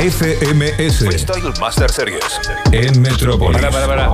[0.00, 2.40] FMS Freestyle Master Series.
[2.72, 3.60] en Metrópolis.
[3.60, 4.10] Pará, pará, pará.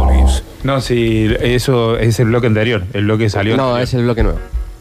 [0.62, 2.82] No, sí, eso es el bloque anterior.
[2.92, 3.56] El bloque que salió.
[3.56, 4.38] No, es el bloque nuevo.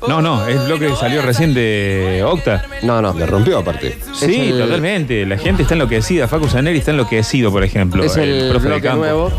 [0.08, 2.66] No, no, es el bloque que salió recién de Octa.
[2.84, 3.14] No, no.
[3.14, 3.98] Le rompió aparte.
[4.14, 5.26] Sí, el- totalmente.
[5.26, 6.28] La gente está enloquecida.
[6.28, 8.04] Facu Saneri está enloquecido, por ejemplo.
[8.04, 9.00] Es el, profe de bloque campo.
[9.00, 9.32] nuevo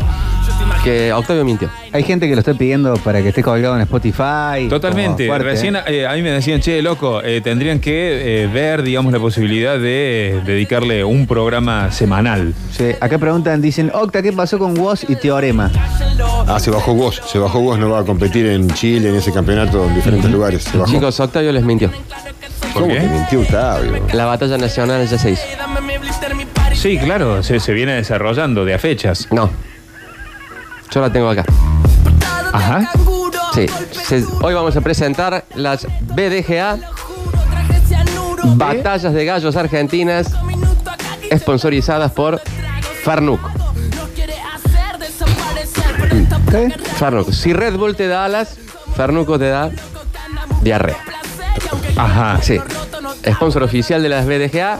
[0.83, 1.69] que Octavio mintió.
[1.91, 4.67] Hay gente que lo está pidiendo para que esté colgado en Spotify.
[4.69, 5.27] Totalmente.
[5.27, 5.81] fuerte, Recién ¿eh?
[5.87, 9.77] eh, a mí me decían, che, loco, eh, tendrían que eh, ver, digamos, la posibilidad
[9.77, 12.53] de dedicarle un programa semanal.
[12.71, 15.71] Sí, acá preguntan, dicen, Octa, ¿qué pasó con Woz y Teorema?
[16.47, 17.21] Ah, se bajó vos.
[17.25, 20.63] Se bajó vos, no va a competir en Chile, en ese campeonato, en diferentes lugares.
[20.63, 20.91] Se bajó.
[20.91, 21.91] Chicos, Octavio les mintió.
[22.73, 23.01] ¿Cómo ¿por qué?
[23.01, 24.01] que mintió Octavio?
[24.13, 25.43] La batalla nacional ya se hizo.
[26.73, 29.27] Sí, claro, se, se viene desarrollando de a fechas.
[29.31, 29.51] No.
[30.91, 31.45] Yo la tengo acá.
[32.53, 32.91] Ajá.
[33.53, 33.65] Sí.
[33.91, 36.77] Se- hoy vamos a presentar las BDGA,
[38.55, 40.27] Batallas de Gallos Argentinas,
[41.37, 42.41] sponsorizadas por
[43.03, 43.39] Farnuc.
[46.49, 46.69] ¿Qué?
[46.97, 47.31] Farnuc.
[47.31, 48.57] Si Red Bull te da alas,
[48.95, 49.69] Farnuco te da
[50.61, 50.97] diarrea.
[51.95, 52.39] Ajá.
[52.41, 52.59] Sí.
[53.31, 54.79] Sponsor oficial de las BDGA.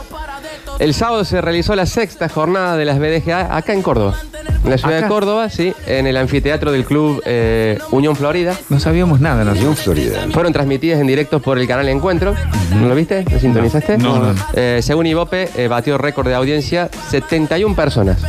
[0.80, 4.18] El sábado se realizó la sexta jornada de las BDGA acá en Córdoba.
[4.64, 5.06] En la ciudad Acá.
[5.06, 8.56] de Córdoba, sí, en el anfiteatro del club eh, Unión Florida.
[8.70, 9.60] No sabíamos nada nosotros.
[9.62, 10.28] Unión Florida.
[10.32, 12.36] Fueron transmitidas en directo por el canal Encuentro.
[12.76, 13.26] ¿No lo viste?
[13.32, 13.98] ¿Lo sintonizaste?
[13.98, 14.46] No, no, no.
[14.54, 18.22] Eh, según Ibope, eh, batió récord de audiencia 71 personas.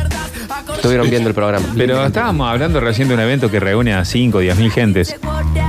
[0.75, 1.65] Estuvieron viendo el programa.
[1.77, 5.15] Pero estábamos hablando recién de un evento que reúne a 5 o 10 mil gentes.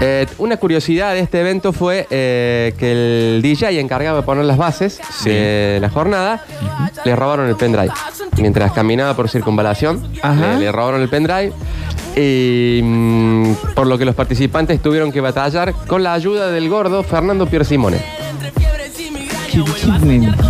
[0.01, 2.93] Eh, una curiosidad de este evento fue eh, que
[3.37, 5.31] el DJ encargado de poner las bases Sí.
[5.31, 6.45] de la jornada
[7.05, 7.93] le robaron el pendrive.
[8.39, 10.55] Mientras caminaba por circunvalación, Ajá.
[10.55, 11.53] le, le robaron el pendrive.
[12.17, 17.03] Y mm, por lo que los participantes tuvieron que batallar con la ayuda del gordo
[17.03, 17.99] Fernando Piersimone.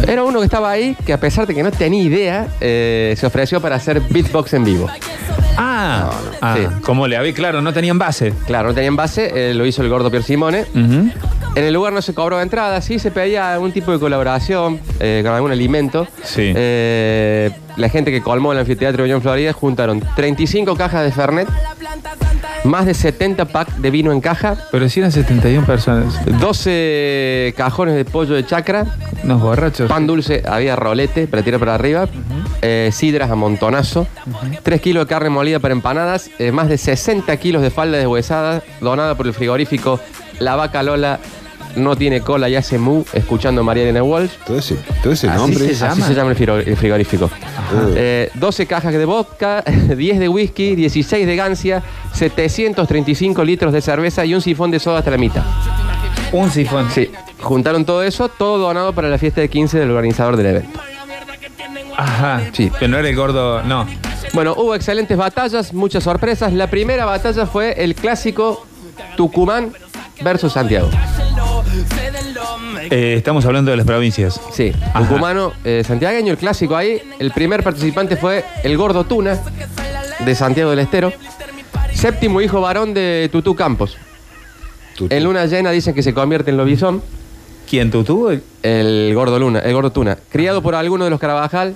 [0.09, 3.27] Era uno que estaba ahí que a pesar de que no tenía idea, eh, se
[3.27, 4.89] ofreció para hacer beatbox en vivo.
[5.57, 6.11] Ah,
[6.41, 6.67] ah, Sí.
[6.83, 8.33] como le había, claro, no tenían base.
[8.47, 10.63] Claro, no tenían base, eh, lo hizo el gordo Piersimone.
[10.75, 11.11] Ujú.
[11.57, 15.21] En el lugar no se cobró entrada, sí se pedía algún tipo de colaboración eh,
[15.25, 16.07] con algún alimento.
[16.25, 16.53] Sí.
[16.55, 21.49] Eh, la gente que colmó el anfiteatro de Unión Florida juntaron 35 cajas de Fernet,
[22.65, 26.15] más de 70 packs de vino en caja, Pero si eran 71 personas.
[26.27, 28.87] 12 cajones de pollo de chacra,
[29.23, 29.89] Unos borrachos.
[29.89, 32.09] pan dulce, había rolete para tirar para arriba,
[32.67, 34.07] eh, sidras a montonazo,
[34.63, 38.63] 3 kilos de carne molida para empanadas, eh, más de 60 kilos de falda deshuesada
[38.81, 40.01] donada por el frigorífico
[40.39, 41.21] La Vaca Lola
[41.77, 44.31] no tiene cola y hace mu, escuchando a María Elena Walsh.
[44.47, 45.59] Todo ese, todo ese Así nombre.
[45.67, 45.93] se llama.
[45.93, 47.29] Así se llama el, frigo- el frigorífico.
[47.97, 49.63] Eh, 12 cajas de vodka,
[49.97, 51.83] 10 de whisky, 16 de gancia,
[52.13, 55.43] 735 litros de cerveza y un sifón de soda hasta la mitad.
[56.33, 56.89] Un sifón.
[56.91, 57.11] Sí,
[57.41, 60.81] juntaron todo eso, todo donado para la fiesta de 15 del organizador del evento.
[61.97, 62.43] Ajá.
[62.53, 62.71] Sí.
[62.79, 63.63] Que no era el gordo.
[63.63, 63.87] No.
[64.33, 66.53] Bueno, hubo excelentes batallas, muchas sorpresas.
[66.53, 68.67] La primera batalla fue el clásico
[69.17, 69.73] Tucumán
[70.23, 70.91] versus Santiago.
[72.91, 74.41] Eh, estamos hablando de las provincias.
[74.53, 75.01] Sí, Ajá.
[75.01, 77.01] tucumano, eh, santiagueño, el clásico ahí.
[77.19, 79.39] El primer participante fue el Gordo Tuna,
[80.25, 81.13] de Santiago del Estero.
[81.93, 83.97] Séptimo hijo varón de Tutú Campos.
[85.09, 87.03] En luna llena dicen que se convierte en lobizón.
[87.69, 88.31] ¿Quién tú tuvo?
[88.63, 90.19] El Gordo Luna, el Gordo Tuna.
[90.31, 91.75] Criado por alguno de los Carabajal.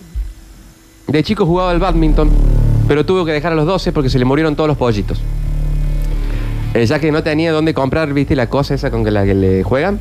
[1.07, 2.31] De chico jugaba al badminton,
[2.87, 5.21] pero tuvo que dejar a los 12 porque se le murieron todos los pollitos.
[6.75, 9.63] Eh, ya que no tenía dónde comprar, viste, la cosa esa con la que le
[9.63, 9.99] juegan.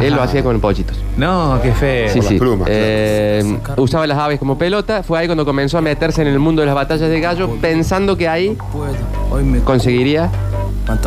[0.00, 0.16] Él Ajá.
[0.16, 0.96] lo hacía con pollitos.
[1.16, 2.08] No, qué feo.
[2.12, 2.38] Sí, sí.
[2.38, 2.82] plumas, claro.
[2.82, 5.02] Eh, Usaba las aves como pelota.
[5.02, 8.16] Fue ahí cuando comenzó a meterse en el mundo de las batallas de gallo, pensando
[8.16, 8.56] que ahí
[9.64, 10.30] conseguiría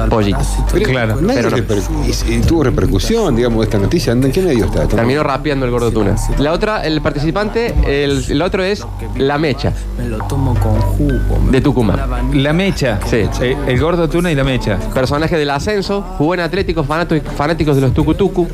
[0.10, 0.48] pollitos.
[0.72, 1.58] Pero Claro, nadie pero no.
[1.58, 4.14] reper- y- y tuvo repercusión, digamos, esta noticia.
[4.14, 4.88] ¿En qué medio está?
[4.88, 6.16] Terminó rapeando el gordo tuna.
[6.40, 8.86] La otra, el participante, el, el otro es
[9.18, 11.40] La Mecha, Me lo tomo con jugo.
[11.52, 12.00] de Tucumán.
[12.34, 13.00] La mecha.
[13.10, 13.24] Sí.
[13.42, 14.78] Eh, el gordo tuna y la mecha.
[14.94, 18.48] Personaje del ascenso, jugó en Atléticos, fanato- fanáticos de los Tucutucu.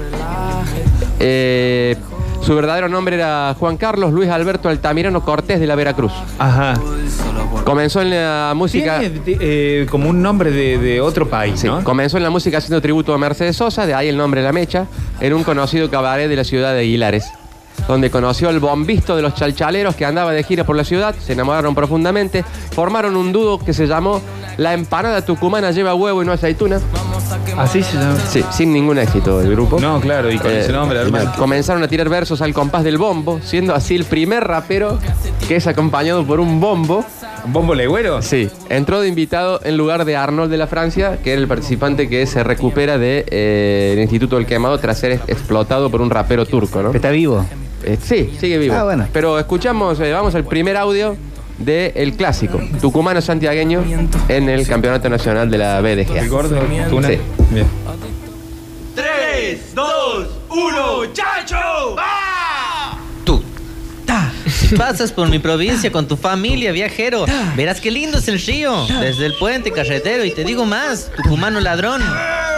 [1.19, 1.95] Eh,
[2.45, 6.11] su verdadero nombre era Juan Carlos Luis Alberto Altamirano Cortés de la Veracruz.
[6.39, 6.73] Ajá.
[7.63, 8.99] Comenzó en la música.
[8.99, 11.83] Tiene eh, como un nombre de, de otro país, Sí, ¿no?
[11.83, 14.87] comenzó en la música haciendo tributo a Mercedes Sosa, de ahí el nombre La Mecha,
[15.21, 17.25] en un conocido cabaret de la ciudad de Aguilares,
[17.87, 21.33] donde conoció al bombisto de los chalchaleros que andaba de gira por la ciudad, se
[21.33, 24.21] enamoraron profundamente, formaron un dúo que se llamó
[24.57, 26.79] La empanada tucumana lleva huevo y no aceituna.
[27.57, 28.17] Así se llama.
[28.29, 29.79] Sí, sin ningún éxito el grupo.
[29.79, 31.31] No, claro, y con Eh, ese nombre, hermano.
[31.37, 34.99] Comenzaron a tirar versos al compás del bombo, siendo así el primer rapero
[35.47, 37.05] que es acompañado por un bombo.
[37.45, 38.21] ¿Bombo legüero?
[38.21, 42.07] Sí, entró de invitado en lugar de Arnold de la Francia, que era el participante
[42.07, 46.91] que se recupera del Instituto del Quemado tras ser explotado por un rapero turco, ¿no?
[46.93, 47.45] Está vivo.
[47.83, 48.75] Eh, sí, sigue vivo.
[48.75, 49.07] Ah, bueno.
[49.11, 51.17] Pero escuchamos, eh, vamos al primer audio
[51.57, 53.83] del clásico, tucumano santiagueño
[54.27, 56.27] en el Campeonato Nacional de la ¿El BDGA.
[56.27, 56.59] gordo?
[57.07, 57.17] Sí.
[57.51, 57.67] Bien.
[58.95, 61.55] 3, 2, 1, ¡Chacho!
[61.95, 62.01] Tú.
[64.77, 67.25] Pasas por mi provincia con tu familia, viajero,
[67.55, 68.85] verás qué lindo es el río.
[68.87, 70.25] Desde el puente carretero.
[70.25, 72.01] Y te digo más, tucumano ladrón.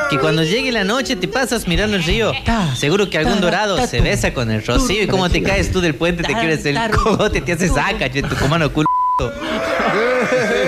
[0.10, 2.32] Que cuando llegue la noche te pasas mirando el río.
[2.76, 5.04] Seguro que algún dorado se besa con el rocío.
[5.04, 8.22] Y como te caes tú del puente, te quieres el cogote, te haces saca, che,
[8.22, 8.88] tucumano culo.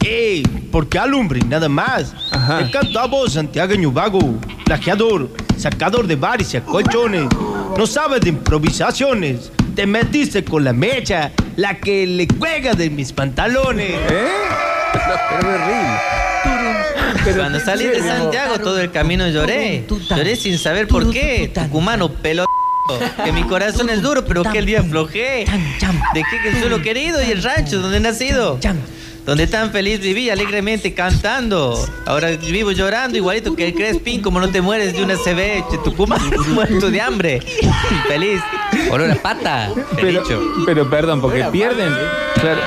[0.04, 0.42] ¡Eh!
[0.72, 2.14] Porque alumbre, nada más.
[2.30, 2.60] Ajá.
[2.60, 7.28] Le canto a vos, santiagueño vago, plagiador, sacador de bares y colchones.
[7.76, 9.52] No sabes de improvisaciones.
[9.74, 13.94] Te metiste con la mecha, la que le cuelga de mis pantalones.
[17.36, 19.84] Cuando salí de Santiago, todo el camino lloré.
[20.08, 21.50] Lloré sin saber por qué.
[21.52, 22.46] Tucumano, pelo.
[23.24, 25.44] Que mi corazón es duro, pero que el día aflojé.
[26.14, 28.58] Dejé que el suelo querido y el rancho donde he nacido.
[29.24, 31.76] Donde tan feliz viví alegremente cantando.
[32.06, 35.78] Ahora vivo llorando igualito que el Crespín, como no te mueres de una cebeche.
[35.82, 37.40] Tucumano muerto de hambre.
[38.06, 38.40] Feliz.
[38.90, 39.72] Olor a pata.
[39.96, 40.40] Pero, dicho.
[40.64, 41.92] pero perdón, porque pierden.
[42.40, 42.60] Claro.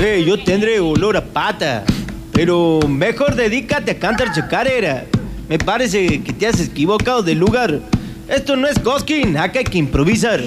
[0.00, 1.84] Eh, yo tendré olor a pata.
[2.32, 5.06] Pero mejor dedícate a cantar chacarera.
[5.48, 7.80] Me parece que te has equivocado de lugar.
[8.28, 10.42] Esto no es Goskin, acá hay que improvisar.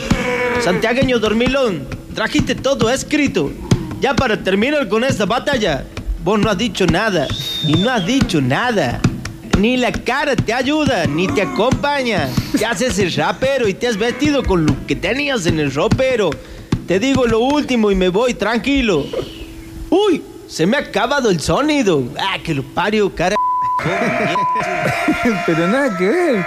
[0.63, 3.51] Santiagueño dormilón, trajiste todo escrito.
[3.99, 5.83] Ya para terminar con esta batalla,
[6.23, 7.27] vos no has dicho nada.
[7.65, 9.01] Y no has dicho nada.
[9.57, 12.29] Ni la cara te ayuda, ni te acompaña.
[12.55, 16.29] Te haces el rapero y te has vestido con lo que tenías en el ropero.
[16.87, 19.07] Te digo lo último y me voy tranquilo.
[19.89, 20.21] ¡Uy!
[20.47, 22.03] Se me ha acabado el sonido.
[22.19, 23.35] ¡Ah, que lo parió, cara!
[25.47, 26.45] Pero nada que ver.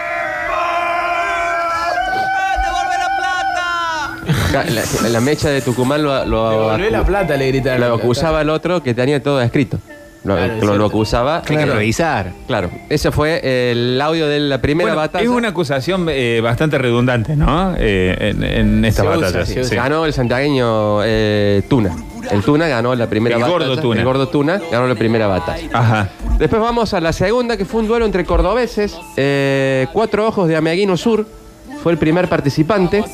[5.11, 7.89] La, mecha de Tucumán lo, lo, la plata, le gritaron.
[7.89, 9.79] lo acusaba el otro que tenía todo escrito.
[10.25, 11.37] Lo, Claro, lo- es lo acusaba.
[11.37, 11.75] Hay que Claro.
[11.75, 12.33] revisar.
[12.47, 13.41] Claro, ese fue
[13.73, 15.23] el audio de la primera Bueno, batalla.
[15.25, 17.75] es una acusación eh, bastante redundante, ¿no?
[17.77, 19.47] Eh, en, en estas batallas.
[19.47, 19.61] sí.
[19.77, 21.95] Ganó el santiagueño eh, Tuna.
[22.31, 23.67] El Tuna ganó la primera El batalla.
[23.67, 24.01] gordo Tuna.
[24.01, 25.69] El gordo Tuna ganó la primera batalla.
[25.75, 26.09] Ajá.
[26.39, 28.97] Después vamos a la segunda, que fue un duelo entre cordobeses.
[29.19, 31.27] Eh, cuatro ojos de Ameguino Sur.
[31.85, 33.05] Fue el primer participante.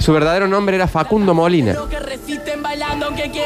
[0.00, 1.76] Su verdadero nombre era Facundo Molina.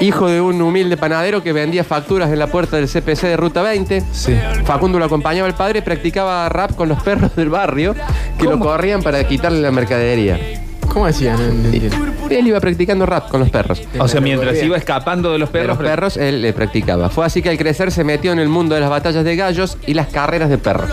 [0.01, 3.63] Hijo de un humilde panadero que vendía facturas en la puerta del CPC de Ruta
[3.63, 4.05] 20.
[4.13, 4.37] Sí.
[4.65, 7.97] Facundo lo acompañaba el padre y practicaba rap con los perros del barrio
[8.39, 10.39] que lo corrían para quitarle la mercadería.
[10.87, 11.39] ¿Cómo hacían?
[11.65, 12.22] No.
[12.39, 13.83] Él iba practicando rap con los perros.
[13.99, 15.79] O sea, mientras iba escapando de los De perros.
[15.79, 17.09] los perros él le practicaba.
[17.11, 19.77] Fue así que al crecer se metió en el mundo de las batallas de gallos
[19.87, 20.91] y las carreras de perros.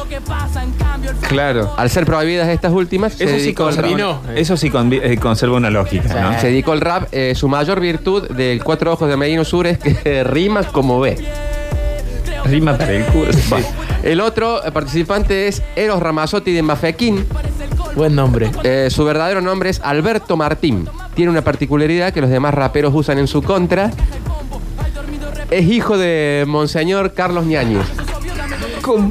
[1.27, 1.73] Claro.
[1.77, 3.85] Al ser prohibidas estas últimas, se Eso sí, dedicó, al rap.
[3.85, 4.21] vino.
[4.35, 6.39] eso sí convi- eh, conserva una lógica, ¿no?
[6.39, 7.07] se dedicó al rap.
[7.11, 11.17] Eh, su mayor virtud del Cuatro Ojos de Medino Sur es que rima como ve.
[12.45, 13.31] Rima para el culo.
[13.33, 13.53] sí.
[14.03, 17.25] El otro eh, participante es Eros Ramazotti de Mafequín.
[17.95, 18.49] Buen nombre.
[18.63, 20.87] Eh, su verdadero nombre es Alberto Martín.
[21.19, 23.91] Tiene una particularidad que los demás raperos usan en su contra.
[25.51, 27.85] Es hijo de Monseñor Carlos Ñañez.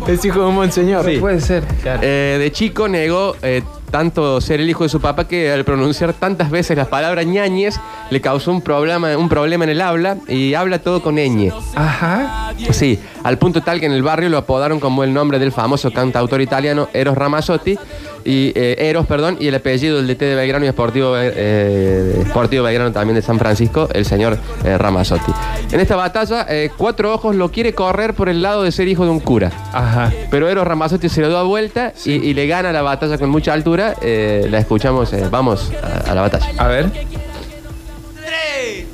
[0.06, 1.04] Es hijo de un monseñor.
[1.20, 1.64] Puede ser.
[1.84, 6.12] Eh, de chico negó eh, tanto ser el hijo de su papá que al pronunciar
[6.12, 7.80] tantas veces las palabras ñañez
[8.10, 11.52] le causó un problema, un problema en el habla y habla todo con ñ.
[11.74, 12.52] Ajá.
[12.70, 15.92] Sí, al punto tal que en el barrio lo apodaron como el nombre del famoso
[15.92, 17.78] cantautor italiano Eros Ramazzotti
[18.24, 22.64] y eh, Eros, perdón, y el apellido del DT de Belgrano y Sportivo, eh, Sportivo
[22.64, 25.32] Belgrano también de San Francisco, el señor eh, Ramazzotti.
[25.72, 29.04] En esta batalla, eh, Cuatro Ojos lo quiere correr por el lado de ser hijo
[29.04, 29.50] de un cura.
[29.72, 30.12] Ajá.
[30.30, 33.52] Pero Eros Ramazzotti se lo da vuelta y, y le gana la batalla con mucha
[33.52, 33.77] altura.
[33.78, 36.50] Eh, la escuchamos, eh, vamos a, a la batalla.
[36.58, 36.90] A ver.
[36.90, 37.06] 3,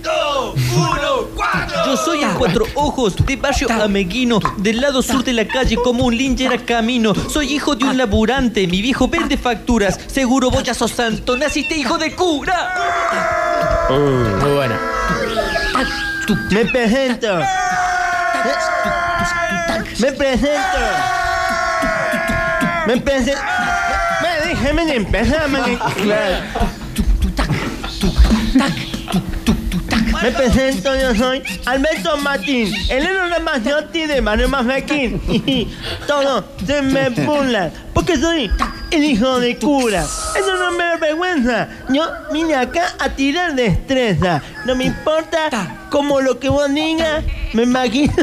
[0.02, 1.00] 2, 1,
[1.34, 1.74] 4.
[1.86, 6.04] Yo soy el Cuatro Ojos de Barrio Ameguino, del lado sur de la calle como
[6.04, 7.14] un lincher a camino.
[7.30, 9.98] Soy hijo de un laburante, mi viejo vende facturas.
[10.06, 12.74] Seguro vos ya sos santo, naciste hijo de cura.
[13.88, 14.78] Muy buena.
[16.50, 17.38] Me presento.
[19.98, 20.78] Me presento.
[22.86, 23.40] Me presento.
[24.64, 25.78] De empezar, man.
[30.22, 35.20] Me presento, yo soy Alberto Martín, el héroe Ramazzotti de Manuel Mafequín.
[35.46, 35.68] Y
[36.06, 38.50] todos se me burlan, porque soy
[38.90, 40.02] el hijo de cura.
[40.02, 41.68] Eso no me da vergüenza.
[41.90, 44.42] Yo vine acá a tirar destreza.
[44.64, 48.14] No me importa como lo que vos digas, me imagino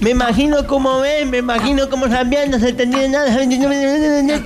[0.00, 3.36] Me imagino cómo ves, me imagino cómo Rambián no se entendía nada.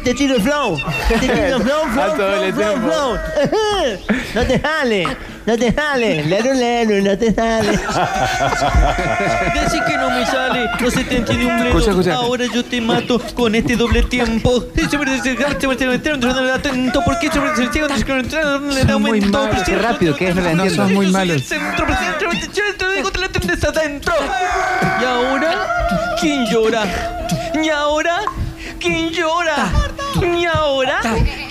[0.02, 0.80] Te tiro el flow.
[1.08, 3.18] Te tiro el flow, flow, flow, flow.
[4.34, 5.06] No te jale,
[5.46, 6.24] no te jale.
[6.24, 7.70] Lero, lero, no te jale.
[9.54, 11.68] Decí que no me sale, no se te entiende un bledo.
[11.78, 12.14] Escucha, escucha.
[12.14, 14.64] Ahora yo te mato con este doble tiempo.
[16.54, 19.38] Atento porque le da muy aumento.
[19.38, 20.82] malos, qué rápido que es, no la No, entiendo.
[20.84, 21.42] sos muy malos.
[23.34, 24.14] Tendes adentro.
[25.00, 25.66] Y ahora,
[26.20, 26.84] ¿quién llora?
[27.60, 28.20] Y ahora,
[28.78, 29.72] ¿quién llora?
[30.22, 31.00] Y ahora,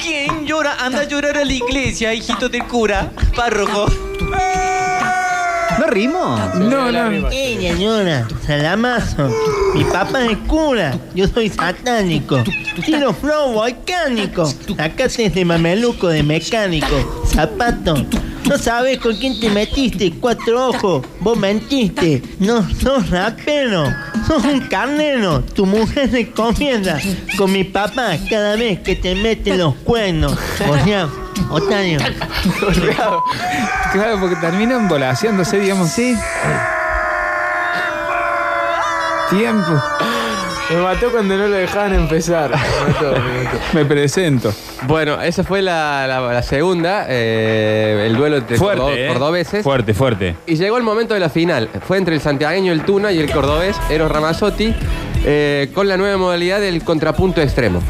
[0.01, 0.77] ¿quién llora?
[0.79, 3.87] Anda a llorar a la iglesia, hijito del cura, párroco.
[5.77, 6.39] ¿No rimo?
[6.55, 7.29] No, no.
[7.29, 8.27] ¡Ey, señora!
[8.47, 9.29] ¡Salamazo!
[9.73, 10.97] Mi papá es cura.
[11.13, 12.41] Yo soy satánico.
[12.85, 14.45] Tiro flow volcánico.
[14.45, 17.23] Sacate ese mameluco de mecánico.
[17.27, 17.95] Zapato.
[18.47, 21.05] No sabes con quién te metiste, cuatro ojos.
[21.19, 22.21] Vos mentiste.
[22.39, 23.85] No sos rapero.
[24.27, 25.41] Sos un carnero.
[25.41, 26.99] Tu mujer se comienza
[27.37, 30.37] con mi papá cada vez que te mete los cuernos.
[30.67, 31.09] O sea,
[31.49, 31.99] Otario.
[33.91, 35.89] Claro, porque terminan volaseándose, digamos.
[35.89, 36.15] Sí.
[39.29, 39.81] Tiempo.
[40.69, 42.49] Me mató cuando no lo dejaban empezar.
[42.49, 43.57] Me mató, me mató.
[43.73, 44.53] Me presento.
[44.87, 49.07] Bueno, esa fue la, la- la segunda, eh, el duelo entre cordo- Fuerte, ¿eh?
[49.09, 49.63] cordobeses.
[49.63, 50.35] Fuerte, fuerte.
[50.47, 51.69] Y llegó el momento de la final.
[51.85, 54.73] Fue entre el santiagueño El Tuna y el cordobés Eros Ramazzotti
[55.25, 57.81] eh, con la nueva modalidad del contrapunto extremo.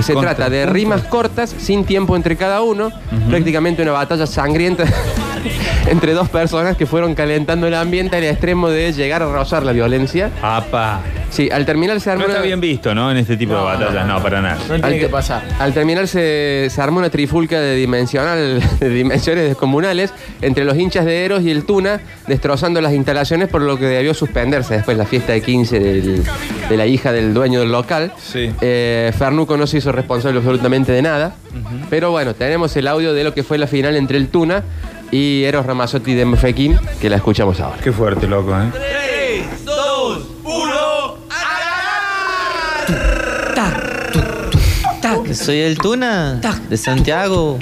[0.00, 2.90] Se trata de rimas cortas, sin tiempo entre cada uno,
[3.28, 4.84] prácticamente una batalla sangrienta
[5.88, 9.72] entre dos personas que fueron calentando el ambiente al extremo de llegar a rozar la
[9.72, 10.30] violencia.
[10.42, 11.00] Apa.
[11.30, 13.10] Sí, al terminar se armó No está una- bien visto, ¿no?
[13.10, 14.58] En este tipo de batallas, no, para nada.
[14.68, 15.42] No tiene al, que pasar.
[15.58, 21.06] al terminar se, se armó una trifulca de, dimensional, de dimensiones descomunales entre los hinchas
[21.06, 25.06] de Eros y el Tuna, destrozando las instalaciones, por lo que debió suspenderse después la
[25.06, 26.22] fiesta de 15 del-
[26.68, 28.12] de la hija del dueño del local.
[28.22, 28.50] Sí.
[28.60, 31.34] Eh, Fernuco no se hizo responsable absolutamente de nada,
[31.88, 34.62] pero bueno, tenemos el audio de lo que fue la final entre el Tuna
[35.12, 37.78] y Eros Ramazzotti de Mfequín, que la escuchamos ahora.
[37.80, 38.72] Qué fuerte, loco, ¿eh?
[38.72, 40.82] 3, 2, 1,
[45.34, 47.58] Soy el Tuna de Santiago,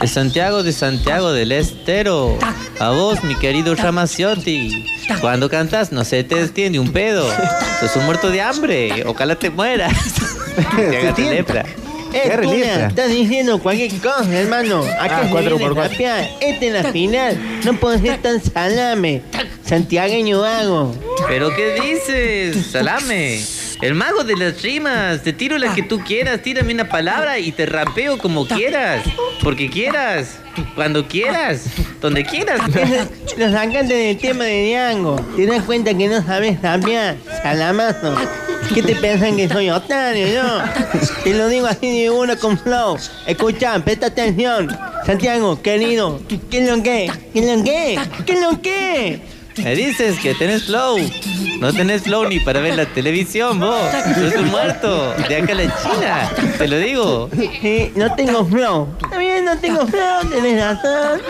[0.00, 2.38] de Santiago, de Santiago del Estero.
[2.78, 4.86] A vos, mi querido Ramaciotti.
[5.20, 7.26] Cuando cantas no se te extiende un pedo.
[7.80, 9.04] Sos un muerto de hambre.
[9.06, 9.92] Ojalá te mueras.
[11.16, 11.64] Te lepra.
[12.12, 12.86] Eh, Qué Tuna, relieta.
[12.88, 14.84] estás diciendo cualquier cosa, hermano.
[15.00, 15.96] Acá Ah, cuatro por cuatro.
[16.40, 17.38] Este es la final.
[17.64, 19.22] No puedo ser tan salame.
[19.64, 20.94] Santiagueño hago.
[21.28, 22.66] ¿Pero qué dices?
[22.66, 23.40] Salame.
[23.80, 25.22] El mago de las rimas.
[25.22, 26.42] Te tiro la que tú quieras.
[26.42, 29.02] Tírame una palabra y te rapeo como quieras.
[29.42, 30.38] Porque quieras.
[30.74, 31.64] Cuando quieras.
[32.00, 32.60] Donde quieras.
[33.38, 35.16] Los sacantes del tema de Diango.
[35.36, 37.16] ¿Te das cuenta que no sabes rapear?
[37.42, 38.14] Salamazo.
[38.74, 40.42] ¿Qué te piensan que soy otario, yo?
[41.24, 42.96] Te lo digo así de con flow.
[43.26, 44.74] Escucha, presta atención.
[45.04, 46.20] Santiago, querido.
[46.50, 47.10] ¿Qué es lo que?
[47.32, 47.98] ¿Qué es lo que?
[48.24, 49.20] ¿Qué es lo que?
[49.58, 50.98] Me dices que tenés flow.
[51.62, 53.88] No tenés flow ni para ver la televisión, vos.
[54.18, 55.14] Sos un muerto.
[55.28, 56.30] De acá a la China.
[56.58, 57.30] Te lo digo.
[57.94, 58.88] No tengo flow.
[59.16, 61.20] Bien, no tengo flow, tenés razón.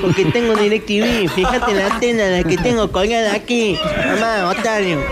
[0.00, 1.28] Porque tengo DirecTV.
[1.28, 3.78] Fíjate la antena, la que tengo colgada aquí.
[4.14, 5.04] Mamá, Otario.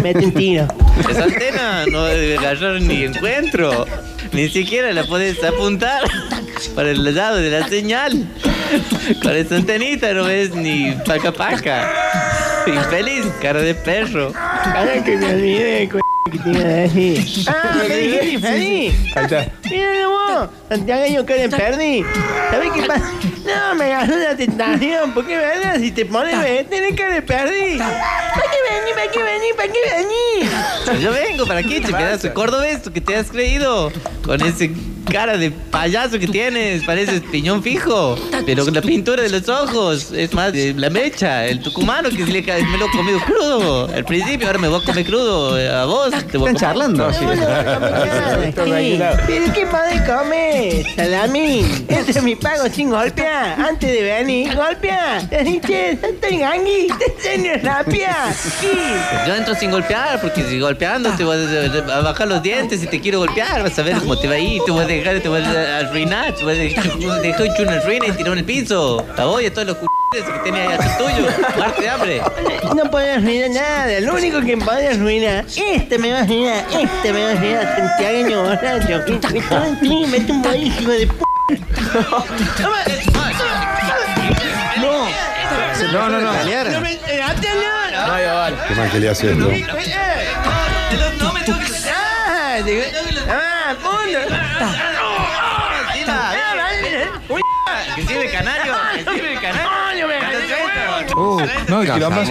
[0.00, 0.68] Mete un tiro.
[1.10, 3.84] Esa antena no debe agarrar ni encuentro.
[4.30, 6.04] Ni siquiera la puedes apuntar
[6.76, 8.28] para el lado de la señal.
[9.24, 12.45] Con esa antenita no ves ni paca paca.
[12.74, 14.32] Infeliz, cara de perro.
[14.34, 17.44] Ahora que me olvidé, co- que te iba a decir.
[17.48, 18.94] Ah, me dijiste feliz.
[19.16, 19.46] Ahí está.
[19.70, 21.04] Mira vos, Santiago,
[21.56, 22.04] perdí.
[22.50, 23.12] ¿Sabés qué pasa?
[23.46, 25.12] No, me agarró la tentación.
[25.12, 25.76] ¿Por qué verdad?
[25.78, 26.34] Si te pones
[26.68, 27.78] tenés que le perdí.
[27.78, 27.92] ¿Para
[28.50, 28.92] qué vení?
[28.94, 29.46] ¿Para qué vení?
[29.56, 31.02] ¿Para qué vení?
[31.02, 33.92] Yo vengo para aquí, che pedazo de cordobés, tú que te has creído.
[34.24, 34.72] Con ese
[35.10, 38.16] cara de payaso que tienes, pareces piñón fijo.
[38.44, 41.44] Pero con la pintura de los ojos es más de la mecha.
[41.46, 43.88] El tucumano que se le me lo he comido crudo.
[43.94, 45.58] Al principio, ahora me voy a comer crudo.
[45.58, 47.12] eh, A vos te voy a Están comer- charlando.
[47.12, 47.24] Sí,
[49.26, 50.84] ¿Pero qué podés comer?
[50.96, 51.86] Salamín.
[51.88, 53.35] Este es mi pago sin golpear.
[53.68, 54.54] Antes de venir,
[58.04, 58.32] a.
[58.32, 58.68] Sí.
[59.26, 62.86] Yo entro sin golpear, porque si golpeando te voy a, a bajar los dientes y
[62.86, 65.20] te quiero golpear, vas a ver cómo te va a ir, te voy a dejar,
[65.20, 68.44] te voy a arruinar, te voy a dejar, hecho una ruina y tirar en el
[68.44, 69.04] piso.
[69.16, 72.22] La voy a todos los que tenés ahí tuyo, muerte de hambre.
[72.74, 74.00] No podés arruinar nada.
[74.00, 77.76] Lo único que podés arruinar, este me va a arruinar, este me va a arruinar,
[77.76, 79.04] santiagueño borracho.
[79.80, 81.25] Sí, mete un hijo de p.
[85.92, 86.32] No, no, no.
[86.32, 87.22] No me- eh,
[88.06, 88.64] No hay aval.
[88.66, 89.44] Qué mal que le hace esto.
[89.44, 91.86] No me toques.
[91.88, 92.58] Ah,
[93.28, 93.76] ah.
[97.94, 98.74] Que canario.
[98.96, 100.06] Que sirve canario.
[101.16, 102.22] Uh, no, el No, quilombo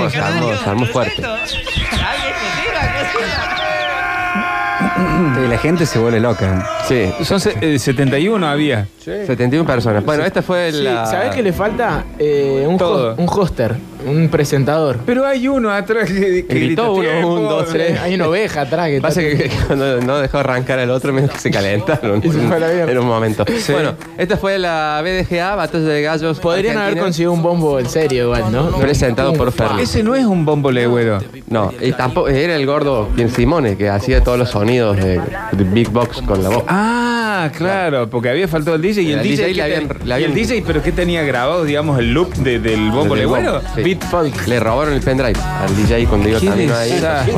[5.16, 6.68] Y la gente se vuelve loca.
[6.88, 8.88] Sí, Son se- eh, 71 había.
[9.00, 10.04] 71 personas.
[10.04, 11.06] Bueno, esta fue Sí, la.
[11.06, 12.04] ¿Sabés qué le falta?
[12.20, 13.14] Eh, un, Todo.
[13.14, 13.76] ho- un hoster,
[14.06, 15.00] un presentador.
[15.06, 17.34] Pero hay uno atrás que, que Gritó uno, "Tiempo".
[17.34, 18.00] un, dos, tres.
[18.00, 21.28] Hay una oveja atrás que Pasa que, que cuando no dejó arrancar al otro, que
[21.38, 23.46] se calentaron en un momento.
[23.72, 26.40] Bueno, esta fue la BDGA, Batalla de Gallos.
[26.40, 28.70] Podrían haber conseguido un bombo en serio igual, ¿no?
[28.78, 29.90] Presentado por Fernández.
[29.90, 31.20] Ese no es un bombo legüero.
[31.48, 35.20] No, y tampoco era el gordo quien Simone que hacía todos los sonidos de,
[35.52, 36.64] de Big Box con la voz.
[36.68, 37.15] Ah,
[37.52, 40.14] claro, porque había faltado el DJ y el, El DJ, DJ ¿qué le habían- le
[40.14, 43.24] habían- y el DJ, pero ¿qué tenía grabado, digamos, el loop de- del bombo Del
[43.26, 43.54] legüero?
[43.54, 43.84] bombo, sí.
[43.84, 44.48] Beat folk.
[44.48, 46.92] Le robaron el pendrive al DJ cuando iba Qué camino ahí.
[46.92, 47.34] desastre.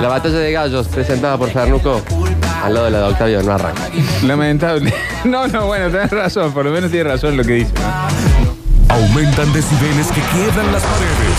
[0.00, 2.02] La batalla de gallos presentada por Fernuco
[2.64, 3.82] al lado de la de Octavio no arranca.
[4.24, 4.92] Lamentable.
[5.24, 7.72] No, no, bueno, tenés razón, por lo menos tiene razón lo que dice.
[7.74, 8.94] ¿no?
[8.94, 11.36] Aumentan decibeles que quiebran las paredes.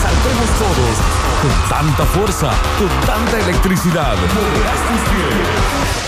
[0.00, 0.96] Saltemos todos
[1.42, 4.14] con tanta fuerza, con tanta electricidad.
[4.14, 6.05] Moverás tus pies.